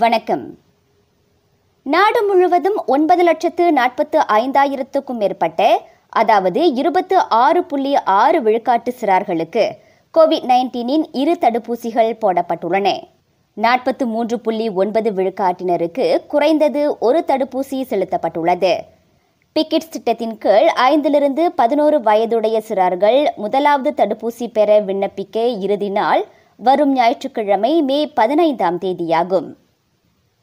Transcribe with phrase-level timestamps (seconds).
[0.00, 0.58] வணக்கம்.
[1.82, 9.64] நாடு முழுவதும் ஒன்பது லட்சத்து நாற்பத்து ஐந்தாயிரத்துக்கும் மேற்பட்ட அதாவது இருபத்து ஆறு புள்ளி ஆறு விழுக்காட்டு சிறார்களுக்கு
[10.14, 13.02] கோவிட் நைன்டீனின் இரு தடுப்பூசிகள் போடப்பட்டுள்ளன.
[13.54, 18.74] நாற்பத்து மூன்று புள்ளி ஒன்பது விழுக்காட்டினருக்கு குறைந்தது ஒரு தடுப்பூசி செலுத்தப்பட்டுள்ளது.
[19.56, 26.24] பிக்கெட்ஸ் திட்டத்தின் கீழ் ஐந்திலிருந்து பதினோரு வயதுடைய சிறார்கள் முதலாவது தடுப்பூசி பெற விண்ணப்பிக்க இறுதி நாள்
[26.56, 29.50] வரும் ஞாயிற்றுக்கிழமை மே பதினைந்தாம் தேதியாகும்.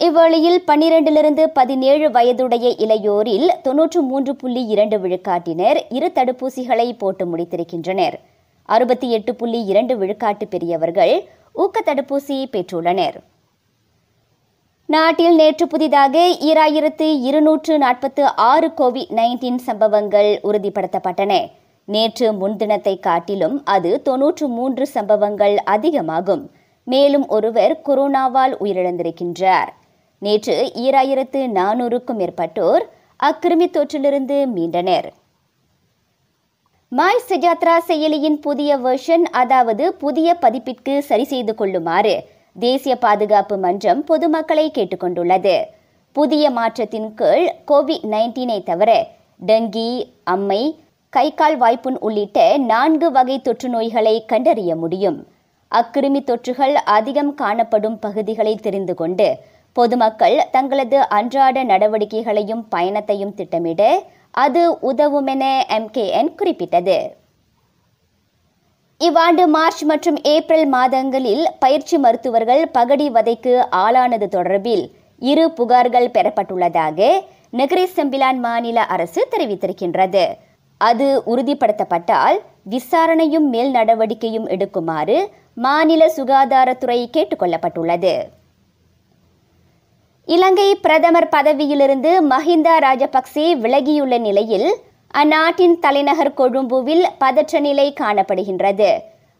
[0.00, 8.14] இவ்வேளையில் பன்னிரண்டிலிருந்து பதினேழு வயதுடைய இளையோரில் தொன்னூற்று மூன்று புள்ளி இரண்டு விழுக்காட்டினர் இரு தடுப்பூசிகளை போட்டு முடித்திருக்கின்றனர்.
[8.68, 13.16] அறுபத்தி எட்டு புள்ளி இரண்டு விழுக்காட்டு பெரியவர்கள் ஊக்க தடுப்பூசி பெற்றுள்ளனர்.
[14.86, 21.50] நாட்டில் நேற்று புதிதாக ஈராயிரத்து இருநூற்று நாற்பத்து ஆறு கோவிட் நைன்டீன் சம்பவங்கள் உறுதிப்படுத்தப்பட்டன.
[21.84, 26.50] நேற்று முன்தினத்தை காட்டிலும் அது தொன்னூற்று மூன்று சம்பவங்கள் அதிகமாகும்.
[26.84, 29.72] மேலும் ஒருவர் கொரோனாவால் உயிரிழந்திருக்கின்றார்.
[30.24, 32.84] நேற்று ஈராயிரத்து நானூறுக்கும் மேற்பட்டோர்
[33.20, 35.08] அக்கிருமி தொற்றிலிருந்து மீண்டனர்.
[36.92, 42.14] மாய் சஜாத்ரா செயலியின் புதிய வெர்ஷன் அதாவது புதிய பதிப்பிற்கு சரி செய்து கொள்ளுமாறு
[42.56, 45.56] தேசிய பாதுகாப்பு மன்றம் பொதுமக்களை கேட்டுக்கொண்டுள்ளது.
[46.16, 48.90] புதிய மாற்றத்தின் கீழ் கோவிட் நைன்டீனை தவிர
[49.40, 49.90] டெங்கி
[50.34, 50.62] அம்மை
[51.12, 52.38] கை கால் வாய்ப்புண் உள்ளிட்ட
[52.70, 55.18] நான்கு வகை தொற்று நோய்களை கண்டறிய முடியும்.
[55.72, 59.28] அக்கிருமி தொற்றுகள் அதிகம் காணப்படும் பகுதிகளை தெரிந்து கொண்டு
[59.76, 63.82] பொதுமக்கள் தங்களது அன்றாட நடவடிக்கைகளையும் பயணத்தையும் திட்டமிட
[64.44, 65.44] அது உதவும் என
[65.76, 66.98] எம்கேஎன் குறிப்பிட்டது.
[69.00, 74.84] இவ்வாண்டு மார்ச் மற்றும் ஏப்ரல் மாதங்களில் பயிற்சி மருத்துவர்கள் பகடி வதைக்கு ஆளானது தொடர்பில்
[75.30, 77.08] இரு புகார்கள் பெறப்பட்டுள்ளதாக
[77.60, 80.24] நெகிரி செம்பிலான் மாநில அரசு தெரிவித்திருக்கின்றது.
[80.80, 82.38] அது உறுதிப்படுத்தப்பட்டால்
[82.74, 85.18] விசாரணையும் மேல் நடவடிக்கையும் எடுக்குமாறு
[85.66, 88.14] மாநில சுகாதாரத்துறை கேட்டுக்கொள்ளப்பட்டுள்ளது.
[90.28, 94.68] இலங்கை பிரதமர் பதவியிலிருந்து மஹிந்தா ராஜபக்சே விலகியுள்ள நிலையில்
[95.14, 98.88] அந்நாட்டின் தலைநகர் கொழும்புவில் பதற்ற நிலை காணப்படுகின்றது.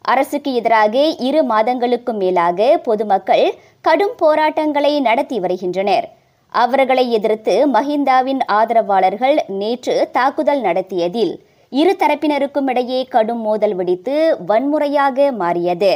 [0.00, 3.46] அரசுக்கு எதிராக இரு மாதங்களுக்கும் மேலாக பொதுமக்கள்
[3.80, 6.06] கடும் போராட்டங்களை நடத்தி வருகின்றனர்.
[6.48, 11.34] அவர்களை எதிர்த்து மஹிந்தாவின் ஆதரவாளர்கள் நேற்று தாக்குதல் நடத்தியதில்
[11.72, 14.16] இரு தரப்பினருக்கும் இடையே கடும் மோதல் வெடித்து
[14.46, 15.94] வன்முறையாக மாறியது.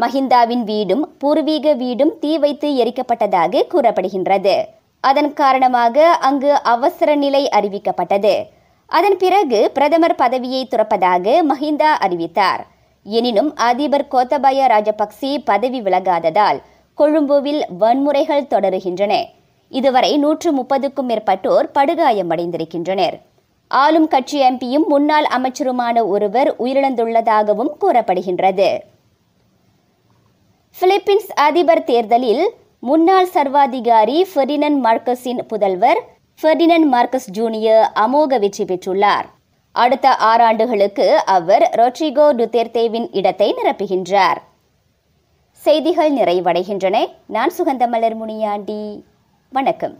[0.00, 4.64] மஹிந்தாவின் வீடும் பூர்வீக வீடும் தீ வைத்து எரிக்கப்பட்டதாக கூறப்படுகின்றது.
[5.00, 8.34] அதன் காரணமாக அங்கு அவசர நிலை அறிவிக்கப்பட்டது.
[8.86, 12.66] அதன் பிறகு பிரதமர் பதவியை துறப்பதாக மஹிந்தா அறிவித்தார்.
[13.02, 16.60] எனினும் அதிபர் கோத்தபய ராஜபக்சே பதவி விலகாததால்
[16.94, 19.24] கொழும்புவில் வன்முறைகள் தொடருகின்றன.
[19.68, 23.16] இதுவரை நூற்று முப்பதுக்கும் மேற்பட்டோர் படுகாயமடைந்திருக்கின்றனர்.
[23.68, 28.68] ஆளும் கட்சி எம்பியும் முன்னாள் அமைச்சருமான ஒருவர் உயிரிழந்துள்ளதாகவும் கூறப்படுகின்றது.
[30.80, 36.00] பிலிப்பீன்ஸ் அதிபர் தேர்தலில் முன்னாள் சர்வாதிகாரி ஃபெர்டினன் மார்க்கஸின் புதல்வர்
[36.42, 39.26] ஃபெர்டினன் மார்க்கஸ் ஜூனியர் அமோக வெற்றி பெற்றுள்ளார்.
[39.72, 44.36] அடுத்த ஆறாண்டுகளுக்கு அவர் ரொட்ரிகோ டுதேர்தேவின் இடத்தை நிரப்புகின்றார்.
[45.52, 47.06] செய்திகள் நிறைவடைகின்றன.
[47.26, 49.04] நான் சுகந்தமலர் முனியாண்டி.
[49.52, 49.96] வணக்கம்.